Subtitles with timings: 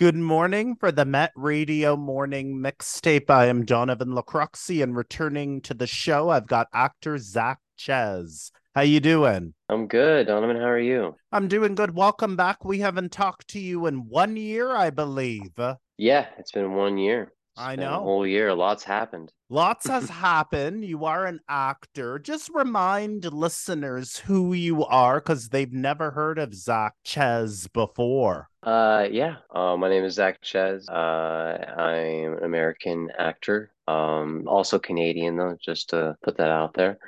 [0.00, 3.28] Good morning for the Met Radio Morning Mixtape.
[3.28, 8.50] I am Donovan Lacroxi, and returning to the show, I've got actor Zach Chyz.
[8.74, 9.52] How you doing?
[9.68, 10.56] I'm good, Donovan.
[10.56, 11.16] How are you?
[11.32, 11.94] I'm doing good.
[11.94, 12.64] Welcome back.
[12.64, 15.52] We haven't talked to you in one year, I believe.
[15.98, 17.34] Yeah, it's been one year.
[17.60, 18.00] I know.
[18.00, 18.54] whole year.
[18.54, 19.32] Lots happened.
[19.50, 20.84] Lots has happened.
[20.84, 22.18] You are an actor.
[22.18, 28.48] Just remind listeners who you are because they've never heard of Zach Chyz before.
[28.62, 29.36] Uh, yeah.
[29.54, 30.88] Uh, my name is Zach Chyz.
[30.88, 33.72] Uh, I'm an American actor.
[33.88, 36.98] Um, also Canadian though, just to put that out there.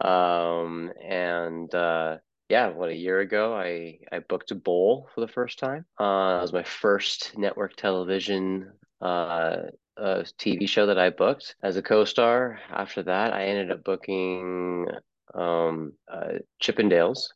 [0.00, 2.16] Um, and uh,
[2.48, 5.84] yeah, what a year ago, I I booked a bowl for the first time.
[5.98, 8.72] Uh, that was my first network television
[9.02, 9.62] uh,
[9.96, 12.58] uh TV show that I booked as a co-star.
[12.70, 14.86] After that, I ended up booking
[15.34, 17.28] um uh, Chippendales.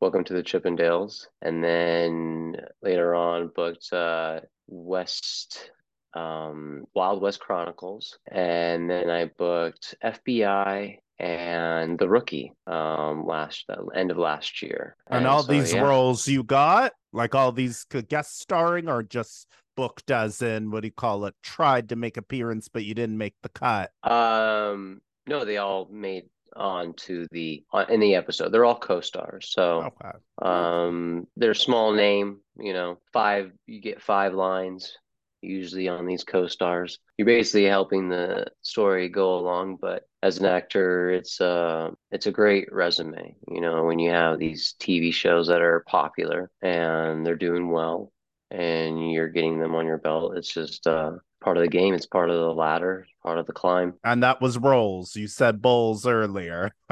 [0.00, 5.70] Welcome to the Chippendales, and then later on booked uh, West
[6.14, 13.84] um, Wild West Chronicles, and then I booked FBI and The Rookie um, last uh,
[13.94, 14.96] end of last year.
[15.08, 15.82] And, all so, these yeah.
[15.82, 20.88] roles you got, like all these guest starring, or just booked as in what do
[20.88, 21.34] you call it?
[21.42, 23.92] Tried to make appearance, but you didn't make the cut.
[24.02, 28.50] Um, no, they all made on to the on, in the episode.
[28.50, 30.18] They're all co-stars, so Okay.
[30.42, 32.40] um, they're small name.
[32.58, 34.96] You know, five you get five lines
[35.40, 36.98] usually on these co-stars.
[37.18, 42.32] You're basically helping the story go along, but as an actor, it's a it's a
[42.32, 43.36] great resume.
[43.48, 48.12] You know, when you have these TV shows that are popular and they're doing well,
[48.54, 51.12] and you're getting them on your belt, it's just uh
[51.44, 51.94] part of the game.
[51.94, 53.94] It's part of the ladder, part of the climb.
[54.02, 55.14] And that was rolls.
[55.14, 56.72] You said bowls earlier.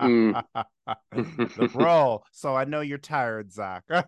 [0.00, 0.42] Mm.
[1.12, 2.24] the role.
[2.32, 3.84] So I know you're tired, Zach.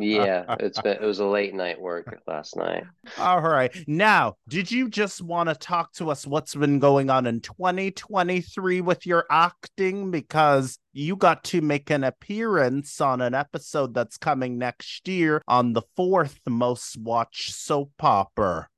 [0.00, 2.84] Yeah, it's been it was a late night work last night.
[3.18, 3.74] All right.
[3.88, 8.80] Now, did you just want to talk to us what's been going on in 2023
[8.80, 10.12] with your acting?
[10.12, 15.72] Because you got to make an appearance on an episode that's coming next year on
[15.72, 17.52] the fourth most watched
[17.84, 18.32] soap.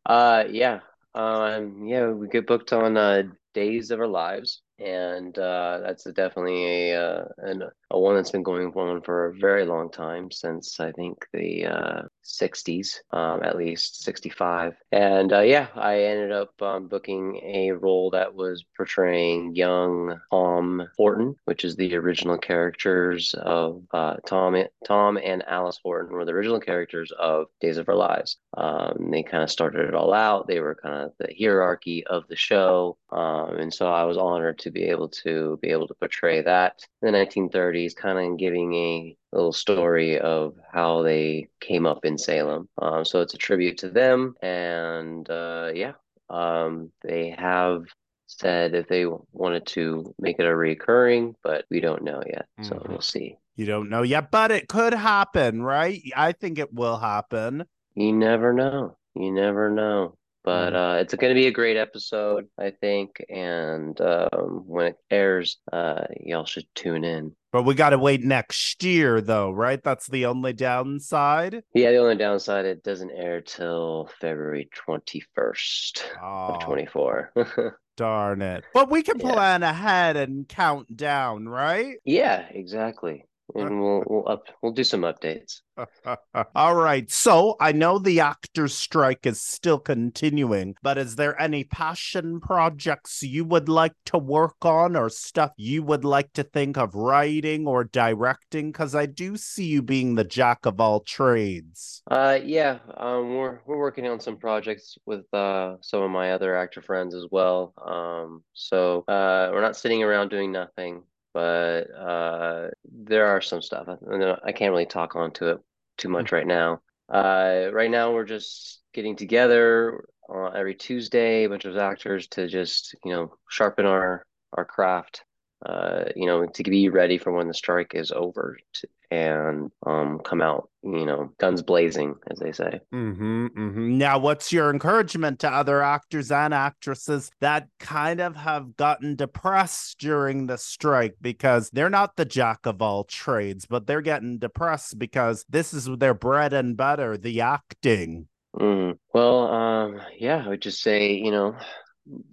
[0.05, 0.81] Uh, yeah.
[1.15, 3.23] Um, yeah, we get booked on uh
[3.55, 8.43] Days of Our Lives, and uh, that's definitely a uh, an, a one that's been
[8.43, 13.57] going on for a very long time since I think the uh 60s, um, at
[13.57, 14.75] least 65.
[14.93, 20.89] And uh, yeah, I ended up um, booking a role that was portraying young Tom
[20.97, 24.57] Horton, which is the original characters of uh, Tom.
[24.87, 28.39] Tom and Alice Horton were the original characters of Days of Our Lives.
[28.57, 30.47] Um, they kind of started it all out.
[30.47, 34.59] They were kind of the hierarchy of the show, um, and so I was honored
[34.61, 38.75] to be able to be able to portray that in the 1930s, kind of giving
[38.75, 42.69] a little story of how they came up in Salem.
[42.81, 45.93] Um, so it's a tribute to them, and uh, yeah,
[46.31, 47.85] um, they have
[48.27, 52.77] said if they wanted to make it a recurring, but we don't know yet, so
[52.77, 52.89] Mhm.
[52.89, 53.39] we'll see.
[53.57, 56.03] You don't know yet, but it could happen, right?
[56.15, 57.65] I think it will happen.
[57.95, 58.97] You never know.
[59.15, 60.17] You never know.
[60.47, 63.21] But uh, it's going to be a great episode, I think.
[63.29, 67.35] And um, when it airs, uh, y'all should tune in.
[67.51, 69.83] But we got to wait next year, though, right?
[69.83, 71.65] That's the only downside.
[71.75, 77.33] Yeah, the only downside, it doesn't air till February 21st Oh, of 24.
[77.97, 78.63] darn it.
[78.73, 79.33] But we can Yeah.
[79.33, 81.97] plan ahead and count down, right?
[82.05, 83.25] Yeah, exactly.
[83.55, 85.61] And we'll we'll up we'll do some updates.
[86.55, 87.11] All right.
[87.11, 93.23] So I know the actors' strike is still continuing, but is there any passion projects
[93.23, 97.67] you would like to work on or stuff you would like to think of writing
[97.67, 98.73] or directing?
[98.73, 102.03] Because I do see you being the jack of all trades.
[102.11, 106.57] Uh, yeah, um, we're we're working on some projects with uh some of my other
[106.57, 107.75] actor friends as well.
[107.85, 111.03] Um, so uh, we're not sitting around doing nothing,
[111.37, 113.87] but uh, there are some stuff.
[113.91, 115.59] I, can't really talk onto it
[115.99, 116.81] too much right now.
[117.11, 120.03] Uh, right now we're just getting together
[120.35, 124.25] uh, every Tuesday, a bunch of actors to just you know sharpen our
[124.55, 125.25] our craft.
[125.65, 130.19] Uh, you know, to be ready for when the strike is over to, and um
[130.23, 132.81] come out, you know, guns blazing, as they say.
[132.93, 133.99] Mm-hmm, mm-hmm.
[133.99, 139.99] Now, what's your encouragement to other actors and actresses that kind of have gotten depressed
[139.99, 144.99] during the strike because they're not the jack of all trades, but they're getting depressed
[144.99, 148.29] because this is their bread and butter, the acting.
[148.55, 148.99] Mm.
[149.15, 151.57] Well, um, yeah, I would just say, you know,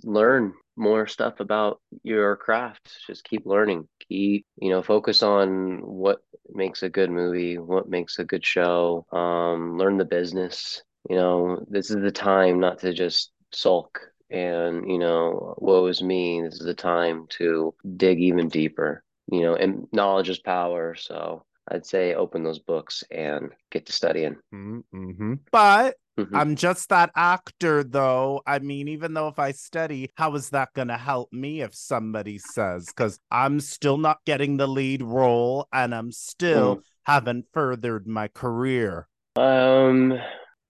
[0.03, 2.89] learn, more stuff about your craft.
[3.07, 3.87] Just keep learning.
[4.07, 9.05] Keep, you know, focus on what makes a good movie, what makes a good show.
[9.11, 10.81] Um, learn the business.
[11.09, 13.99] You know, this is the time not to just sulk
[14.29, 16.41] and, you know, woe is me.
[16.41, 19.03] This is the time to dig even deeper.
[19.31, 20.95] You know, and knowledge is power.
[20.95, 24.37] So I'd say open those books and get to studying.
[24.53, 25.35] Mm-hmm.
[25.51, 26.35] But Mm-hmm.
[26.35, 28.41] I'm just that actor, though.
[28.45, 31.73] I mean, even though if I study, how is that going to help me if
[31.73, 36.81] somebody says, because I'm still not getting the lead role and I'm still mm.
[37.03, 39.07] haven't furthered my career?
[39.35, 40.19] Um,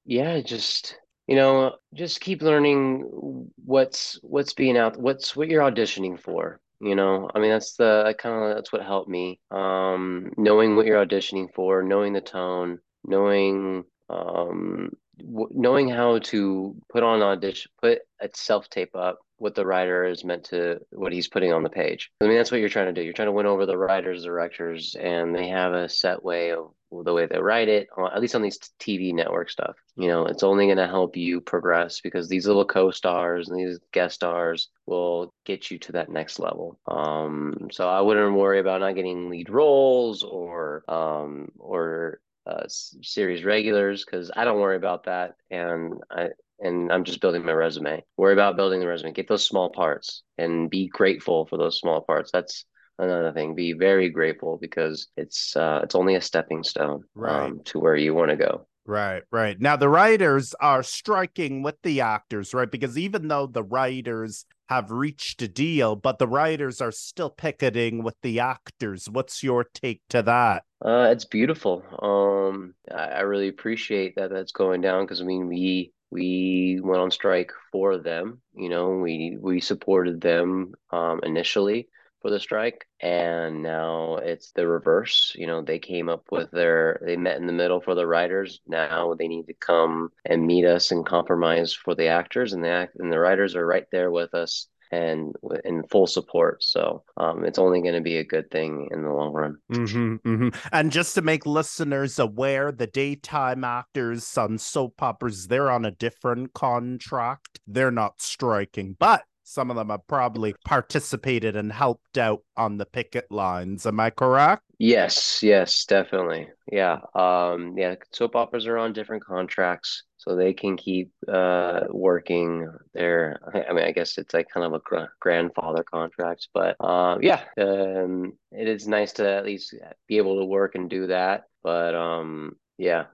[0.06, 0.98] yeah, just
[1.28, 6.60] you know, just keep learning what's what's being out, what's what you're auditioning for.
[6.80, 9.40] You know, I mean, that's the kind of that's what helped me.
[9.52, 14.90] Um, knowing what you're auditioning for, knowing the tone, knowing um
[15.24, 20.24] knowing how to put on audition, put a self tape up what the writer is
[20.24, 22.12] meant to, what he's putting on the page.
[22.22, 23.04] I mean, that's what you're trying to do.
[23.04, 26.72] You're trying to win over the writers, directors, and they have a set way of
[26.92, 29.76] the way they write it, at least on these TV network stuff.
[29.96, 33.80] You know, it's only going to help you progress because these little co-stars and these
[33.92, 36.80] guest stars will get you to that next level.
[36.88, 43.44] Um, so I wouldn't worry about not getting lead roles or um, or uh, series
[43.44, 46.30] regulars because I don't worry about that, and I
[46.60, 48.04] and I'm just building my resume.
[48.18, 49.14] Worry about building the resume.
[49.14, 52.32] Get those small parts and be grateful for those small parts.
[52.32, 52.66] That's
[53.00, 53.56] another thing.
[53.56, 57.46] Be very grateful because it's uh, it's only a stepping stone right.
[57.46, 58.68] um, to where you want to go.
[58.86, 59.60] Right, right.
[59.60, 62.70] Now the writers are striking with the actors, right?
[62.70, 68.04] Because even though the writers have reached a deal, but the writers are still picketing
[68.04, 69.10] with the actors.
[69.10, 70.64] What's your take to that?
[70.84, 71.84] Uh, it's beautiful.
[72.02, 77.02] Um, I, I really appreciate that that's going down because I mean we we went
[77.02, 78.42] on strike for them.
[78.56, 81.88] You know, we we supported them um, initially
[82.24, 87.00] for the strike and now it's the reverse you know they came up with their
[87.06, 90.66] they met in the middle for the writers now they need to come and meet
[90.66, 94.10] us and compromise for the actors and the act and the writers are right there
[94.10, 95.36] with us and
[95.66, 96.64] in full support.
[96.64, 99.58] So um, it's only going to be a good thing in the long run.
[99.72, 100.50] Mm-hmm, mm-hmm.
[100.72, 105.92] And just to make listeners aware, the daytime actors on soap operas, they're on a
[105.92, 107.60] different contract.
[107.66, 109.24] They're not striking, but
[109.54, 113.86] some of them have probably participated and helped out on the picket lines.
[113.86, 114.64] Am I correct?
[114.80, 116.50] Yes, yes, definitely.
[116.72, 117.00] Yeah.
[117.16, 123.40] Um, yeah, soap operas are on different contracts, so they can keep uh working there.
[123.70, 127.44] I mean, I guess it's like kind of a gr- grandfather contract, but um yeah,
[127.58, 129.74] um it is nice to at least
[130.08, 131.44] be able to work and do that.
[131.62, 133.06] But um yeah.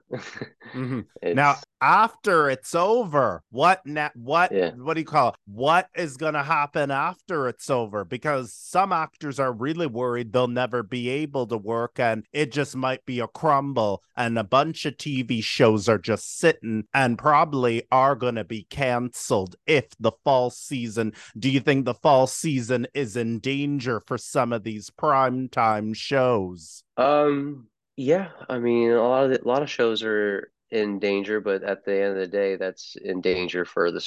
[0.74, 1.00] mm-hmm.
[1.34, 4.12] Now, after it's over, what net?
[4.16, 4.72] What yeah.
[4.72, 5.34] what do you call it?
[5.46, 8.04] What is going to happen after it's over?
[8.04, 12.74] Because some actors are really worried they'll never be able to work, and it just
[12.74, 17.84] might be a crumble, and a bunch of TV shows are just sitting and probably
[17.92, 21.12] are going to be canceled if the fall season.
[21.38, 26.82] Do you think the fall season is in danger for some of these primetime shows?
[26.96, 27.69] Um
[28.00, 31.62] yeah, I mean, a lot of the, a lot of shows are in danger, but
[31.62, 34.00] at the end of the day, that's in danger for the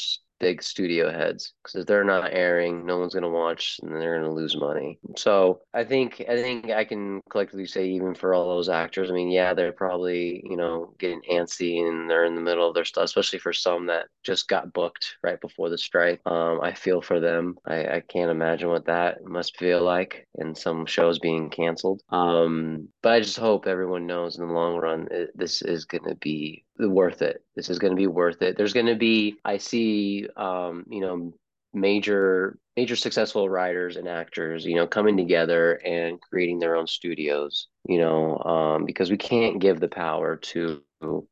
[0.44, 4.34] big studio heads because if they're not airing, no one's gonna watch, and they're gonna
[4.34, 5.00] lose money.
[5.16, 9.14] So I think I think I can collectively say even for all those actors, I
[9.14, 12.86] mean, yeah, they're probably you know getting antsy and they're in the middle of their
[12.86, 16.22] stuff, especially for some that just got booked right before the strike.
[16.26, 17.58] Um, I feel for them.
[17.66, 22.02] I, I can't imagine what that must feel like in some shows being canceled.
[22.10, 26.16] Um, but I just hope everyone knows in the long run it, this is gonna
[26.16, 27.44] be worth it.
[27.56, 28.58] This is going to be worth it.
[28.58, 31.34] There's going to be, I see, um, you know,
[31.74, 37.68] major, major successful writers and actors, you know, coming together and creating their own studios,
[37.88, 40.82] you know, um, because we can't give the power to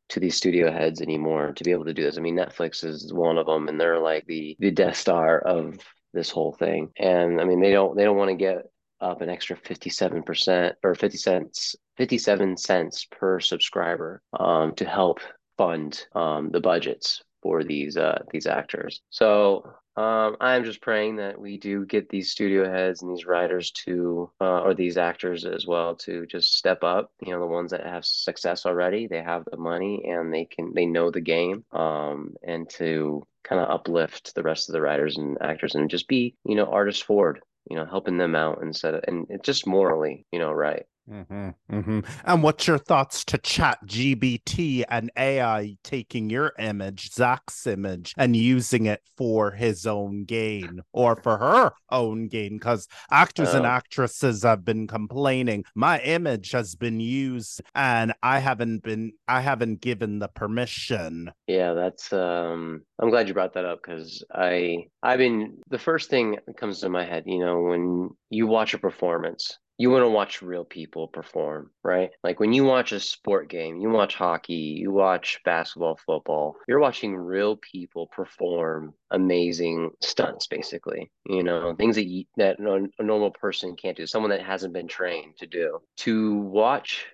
[0.10, 2.18] to these studio heads anymore to be able to do this.
[2.18, 5.78] I mean, Netflix is one of them, and they're like the the Death Star of
[6.14, 6.90] this whole thing.
[6.98, 8.71] And I mean, they don't they don't want to get
[9.01, 15.20] up an extra 57% or 50 cents 57 cents per subscriber um, to help
[15.58, 19.01] fund um, the budgets for these uh, these actors.
[19.10, 23.72] So um, I'm just praying that we do get these studio heads and these writers
[23.86, 27.12] to, uh, or these actors as well, to just step up.
[27.22, 30.74] You know, the ones that have success already, they have the money and they can,
[30.74, 35.17] they know the game, um, and to kind of uplift the rest of the writers
[35.17, 37.41] and actors and just be, you know, artists forward.
[37.70, 40.86] You know, helping them out instead of, and it's just morally, you know, right.
[41.12, 42.00] Mm-hmm, mm-hmm.
[42.24, 48.36] And what's your thoughts to Chat GPT and AI taking your image, Zach's image, and
[48.36, 52.58] using it for his own gain or for her own gain?
[52.58, 53.58] Because actors oh.
[53.58, 55.65] and actresses have been complaining.
[55.75, 61.32] My image has been used and I haven't been I haven't given the permission.
[61.48, 66.10] Yeah, that's um I'm glad you brought that up because I I've been the first
[66.10, 70.04] thing that comes to my head, you know, when you watch a performance you want
[70.04, 72.12] to watch real people perform, right?
[72.24, 76.80] Like when you watch a sport game, you watch hockey, you watch basketball, football, you're
[76.80, 81.10] watching real people perform amazing stunts, basically.
[81.26, 84.88] You know, things that you, that a normal person can't do, someone that hasn't been
[84.88, 85.80] trained to do.
[85.98, 87.08] To watch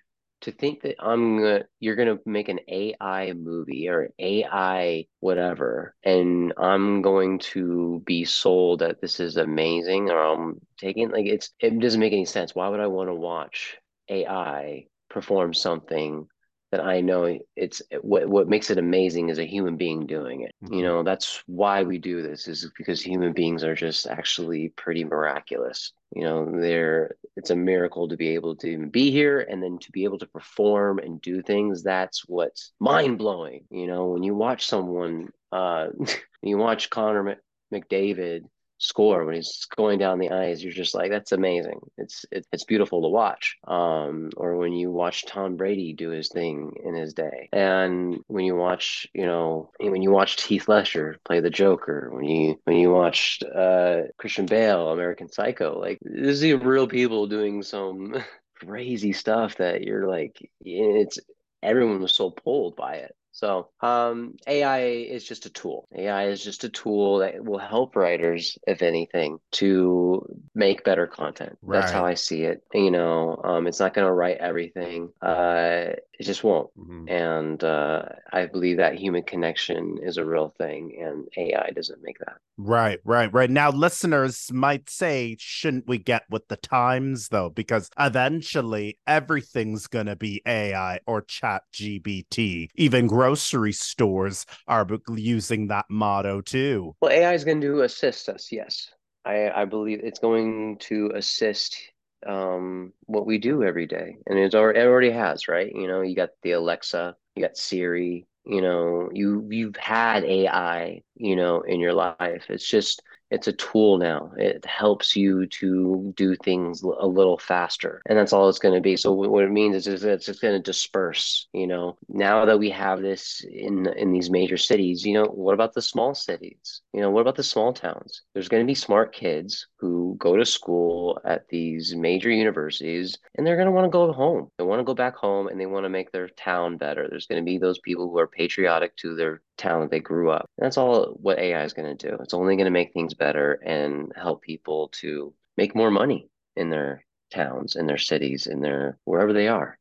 [0.47, 6.53] to think that I'm gonna you're gonna make an AI movie or AI whatever, and
[6.57, 11.79] I'm going to be sold that this is amazing, or I'm taking like it's it
[11.79, 12.55] doesn't make any sense.
[12.55, 13.77] Why would I want to watch
[14.09, 16.27] AI perform something
[16.71, 20.53] that I know it's what what makes it amazing is a human being doing it.
[20.63, 20.73] Mm-hmm.
[20.73, 25.03] You know, that's why we do this is because human beings are just actually pretty
[25.05, 25.93] miraculous.
[26.13, 29.77] You know, they're it's a miracle to be able to even be here and then
[29.79, 31.83] to be able to perform and do things.
[31.83, 33.65] That's what's mind blowing.
[33.69, 35.87] You know, when you watch someone, uh,
[36.41, 37.37] you watch Connor
[37.73, 38.43] McDavid
[38.79, 41.79] score when he's going down the ice you're just like that's amazing.
[41.97, 46.29] It's it, it's beautiful to watch um or when you watch tom brady do his
[46.29, 47.49] thing in his day.
[47.51, 52.25] And when you watch you know when you watched heath ledger play the joker when
[52.25, 57.63] you when you watched uh christian bale american psycho like this is real people doing
[57.63, 58.15] some
[58.55, 61.19] crazy stuff that you're like it's
[61.61, 65.87] everyone was so pulled by it so um, AI is just a tool.
[65.95, 70.25] AI is just a tool that will help writers, if anything, to
[70.55, 71.55] make better content.
[71.61, 71.79] Right.
[71.79, 72.63] That's how I see it.
[72.73, 75.09] You know, um, it's not going to write everything.
[75.21, 76.71] Uh, it just won't.
[76.79, 77.09] Mm-hmm.
[77.09, 82.17] And uh, I believe that human connection is a real thing, and AI doesn't make
[82.19, 82.37] that.
[82.57, 83.51] Right, right, right.
[83.51, 87.49] Now, listeners might say, shouldn't we get with the times though?
[87.49, 92.69] Because eventually everything's going to be AI or Chat GPT.
[92.73, 96.95] Even grocery stores are using that motto too.
[97.01, 98.89] Well, AI is going to assist us, yes.
[99.25, 101.77] I, I believe it's going to assist
[102.25, 105.69] um, what we do every day, and it's already it already has, right?
[105.73, 111.01] You know, you got the Alexa, you got Siri, you know, you you've had AI,
[111.15, 112.45] you know, in your life.
[112.47, 114.31] It's just it's a tool now.
[114.37, 118.81] It helps you to do things a little faster, and that's all it's going to
[118.81, 118.95] be.
[118.95, 121.47] So what it means is, is it's just going to disperse.
[121.53, 125.53] You know, now that we have this in in these major cities, you know, what
[125.53, 126.81] about the small cities?
[126.93, 128.21] You know, what about the small towns?
[128.33, 133.45] There's going to be smart kids who go to school at these major universities, and
[133.45, 134.51] they're going to want to go home.
[134.57, 137.07] They want to go back home, and they want to make their town better.
[137.09, 140.31] There's going to be those people who are patriotic to their town that they grew
[140.31, 140.49] up.
[140.57, 142.17] And that's all what AI is going to do.
[142.21, 146.69] It's only going to make things better and help people to make more money in
[146.69, 149.77] their towns, in their cities, in their wherever they are.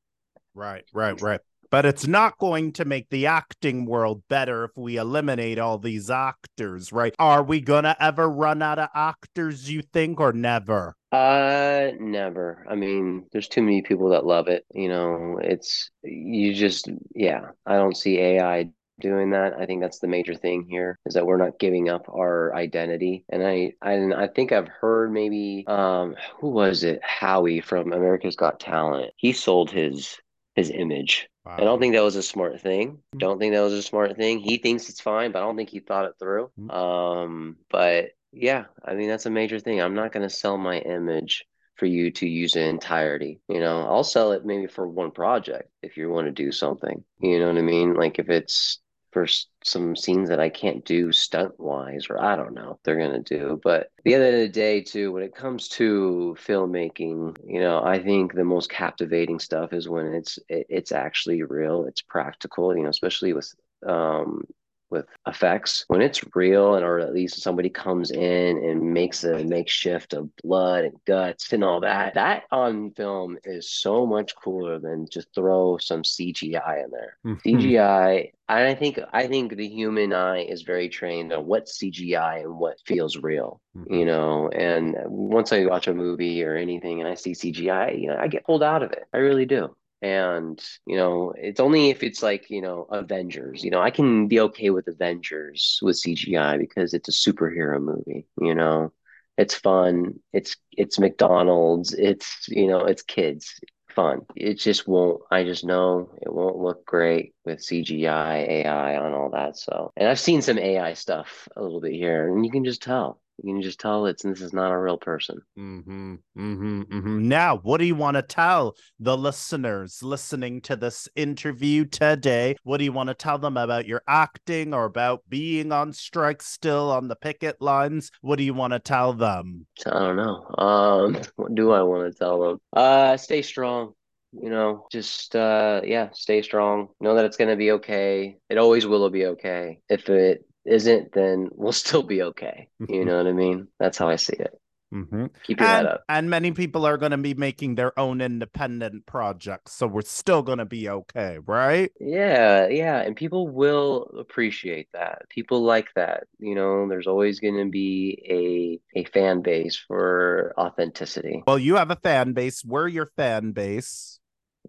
[0.54, 1.40] Right, right, right.
[1.70, 6.10] But it's not going to make the acting world better if we eliminate all these
[6.10, 7.14] actors, right?
[7.18, 10.94] Are we gonna ever run out of actors, you think, or never?
[11.10, 12.64] Uh, never.
[12.68, 14.64] I mean, there's too many people that love it.
[14.74, 17.50] You know, it's you just yeah.
[17.66, 19.54] I don't see AI doing that.
[19.58, 23.24] I think that's the major thing here is that we're not giving up our identity.
[23.28, 27.00] And I I, I think I've heard maybe um who was it?
[27.02, 29.12] Howie from America's Got Talent.
[29.16, 30.18] He sold his
[30.54, 31.28] his image.
[31.44, 31.56] Wow.
[31.58, 32.92] I don't think that was a smart thing.
[32.92, 33.18] Mm-hmm.
[33.18, 34.40] Don't think that was a smart thing.
[34.40, 36.50] He thinks it's fine, but I don't think he thought it through.
[36.58, 36.70] Mm-hmm.
[36.70, 39.80] Um but yeah, I mean that's a major thing.
[39.80, 41.44] I'm not going to sell my image
[41.76, 43.40] for you to use in entirety.
[43.48, 47.04] You know, I'll sell it maybe for one project if you want to do something.
[47.20, 47.94] You know what I mean?
[47.94, 48.80] Like if it's
[49.16, 49.26] for
[49.64, 53.58] some scenes that I can't do stunt wise, or I don't know they're gonna do.
[53.64, 57.98] But the end of the day, too, when it comes to filmmaking, you know, I
[57.98, 62.76] think the most captivating stuff is when it's it, it's actually real, it's practical.
[62.76, 63.54] You know, especially with
[63.86, 64.42] um,
[64.90, 65.84] with effects.
[65.88, 70.34] When it's real and or at least somebody comes in and makes a makeshift of
[70.36, 75.28] blood and guts and all that that on film is so much cooler than just
[75.34, 77.18] throw some cgi in there.
[77.24, 77.48] Mm-hmm.
[77.48, 82.58] cgi i think i think the human eye is very trained on what cgi and
[82.58, 83.92] what feels real mm-hmm.
[83.92, 84.48] you know?
[84.48, 88.28] And once i watch a movie or anything and i see cgi you know i
[88.28, 89.04] get pulled out of it.
[89.12, 93.70] I really do and you know it's only if it's like you know avengers you
[93.70, 98.54] know i can be okay with avengers with cgi because it's a superhero movie you
[98.54, 98.92] know
[99.38, 103.58] it's fun it's it's mcdonald's it's you know it's kids
[103.96, 104.26] fun.
[104.36, 105.22] It just won't.
[105.30, 109.56] I just know it won't look great with CGI, AI, on all that.
[109.56, 112.82] So, and I've seen some AI stuff a little bit here, and you can just
[112.82, 113.20] tell.
[113.42, 115.40] You can just tell it's this is not a real person.
[115.58, 117.28] Mm-hmm, mm-hmm, mm-hmm.
[117.28, 122.56] Now, what do you want to tell the listeners listening to this interview today?
[122.62, 126.42] What do you want to tell them about your acting or about being on strike
[126.42, 128.10] still on the picket lines?
[128.22, 129.66] What do you want to tell them?
[129.84, 130.46] I don't know.
[130.56, 132.60] Um, what do I want to tell them?
[132.72, 133.92] Uh, stay strong
[134.32, 136.88] you know, just uh yeah, stay strong.
[137.00, 138.36] Know that it's gonna be okay.
[138.50, 139.80] It always will be okay.
[139.88, 142.68] If it isn't, then we'll still be okay.
[142.88, 143.68] You know what I mean?
[143.78, 144.58] That's how I see it.
[144.94, 145.26] Mm-hmm.
[145.42, 146.04] Keep your and, head up.
[146.08, 149.72] And many people are going to be making their own independent projects.
[149.72, 151.90] So we're still going to be okay, right?
[152.00, 152.68] Yeah.
[152.68, 153.00] Yeah.
[153.00, 155.22] And people will appreciate that.
[155.28, 156.24] People like that.
[156.38, 161.42] You know, there's always going to be a, a fan base for authenticity.
[161.46, 162.64] Well, you have a fan base.
[162.64, 164.20] We're your fan base.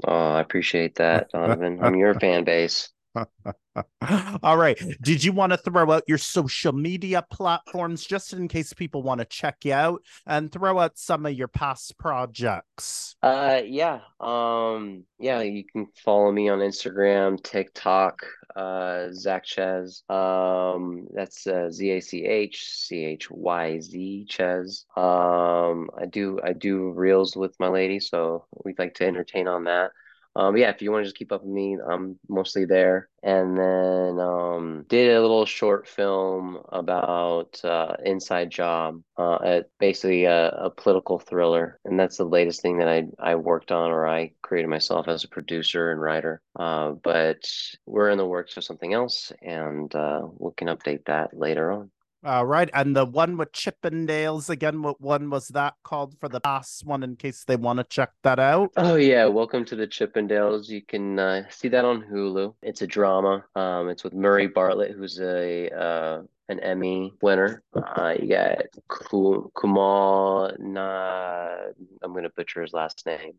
[0.04, 1.80] Oh, I appreciate that, Donovan.
[1.82, 2.89] I'm your fan base.
[4.44, 4.80] All right.
[5.02, 9.20] Did you want to throw out your social media platforms just in case people want
[9.20, 13.16] to check you out and throw out some of your past projects?
[13.22, 14.00] Uh yeah.
[14.20, 20.10] Um yeah, you can follow me on Instagram, TikTok, uh Zach Chyz.
[20.10, 24.86] Um that's uh, Z A C H C H Y Z Chyz.
[24.98, 29.66] Um I do I do reels with my lady, so we'd like to entertain on
[29.66, 29.92] that
[30.38, 33.10] um, yeah, if you want to just keep up with me, I'm mostly there.
[33.24, 40.25] And then um, did a little short film about uh, Inside Job, uh, at basically
[40.25, 44.08] a, a, political thriller, and that's the latest thing that I I worked on or
[44.08, 46.41] I created myself as a producer and writer.
[46.56, 47.50] Uh, but
[47.88, 51.89] we're in the works of something else, and uh, we can update that later on.
[52.28, 52.70] All right.
[52.74, 57.02] And the one with Chippendales again, what one was that called for the past one
[57.02, 58.72] in case they want to check that out?
[58.76, 60.68] Oh yeah, Welcome to the Chippendales.
[60.68, 62.54] You can uh, see that on Hulu.
[62.62, 63.46] It's a drama.
[63.56, 67.64] Um, it's with Murray Bartlett, who's a uh, an Emmy winner.
[67.74, 68.58] Uh, you got
[68.90, 71.56] Kumail Na.
[72.04, 73.36] I'm gonna butcher his last name.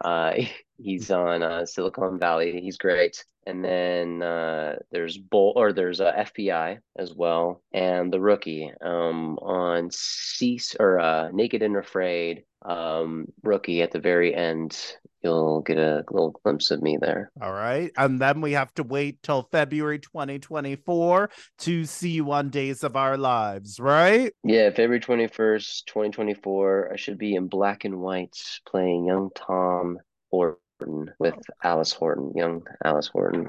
[0.00, 0.34] Uh,
[0.78, 2.60] he's on uh, Silicon Valley.
[2.60, 3.24] He's great.
[3.48, 9.38] And then uh, there's Bull or there's uh, FBI as well, and the rookie um,
[9.38, 14.76] on Cease or uh, Naked and Afraid um, rookie at the very end
[15.22, 17.30] you'll get a little glimpse of me there.
[17.42, 17.90] All right.
[17.96, 22.96] And then we have to wait till February 2024 to see you on Days of
[22.96, 24.32] Our Lives, right?
[24.44, 26.90] Yeah, February 21st, 2024.
[26.92, 29.98] I should be in black and white playing young Tom
[30.30, 33.48] or Horton with Alice Horton, young Alice Horton.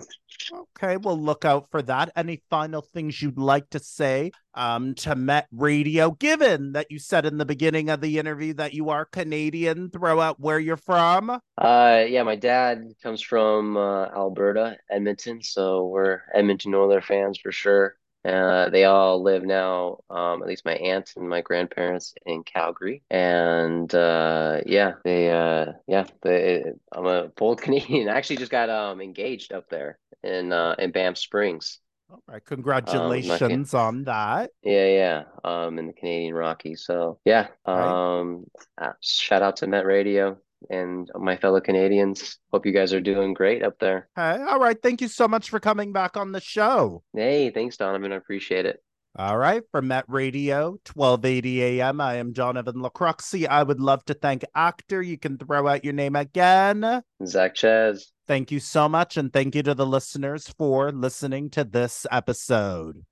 [0.52, 2.12] Okay, we'll look out for that.
[2.16, 7.26] Any final things you'd like to say um, to Met Radio, given that you said
[7.26, 11.30] in the beginning of the interview that you are Canadian, throw out where you're from?
[11.58, 17.52] Uh, yeah, my dad comes from uh, Alberta, Edmonton, so we're Edmonton Oilers fans for
[17.52, 17.96] sure.
[18.26, 23.02] Uh, they all live now, um, at least my aunt and my grandparents in Calgary.
[23.10, 28.10] And uh, yeah, they uh, yeah, they, I'm a full Canadian.
[28.10, 31.80] I actually just got um, engaged up there in uh, in Banff Springs.
[32.12, 34.52] All right, congratulations um, on that.
[34.64, 35.24] Yeah, yeah.
[35.44, 36.84] Um, in the Canadian Rockies.
[36.86, 37.48] So yeah.
[37.66, 38.46] Um,
[38.80, 38.90] right.
[38.90, 40.38] Uh, shout out to Met Radio
[40.70, 42.38] and my fellow Canadians.
[42.52, 44.10] Hope you guys are doing great up there.
[44.16, 44.82] Hey, all right.
[44.82, 47.04] Thank you so much for coming back on the show.
[47.14, 48.12] Hey, thanks, Donovan.
[48.12, 48.82] I appreciate it.
[49.16, 49.64] All right.
[49.72, 53.48] For Met Radio, 1280 AM, I am John Donovan Lacroxi.
[53.48, 55.02] I would love to thank actor.
[55.02, 57.02] You can throw out your name again.
[57.26, 58.12] Zach Chyz.
[58.28, 59.18] Thank you so much.
[59.18, 63.04] And thank you to the listeners for listening to this episode.